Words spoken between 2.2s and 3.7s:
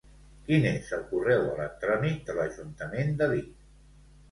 de l'Ajuntament de Vic?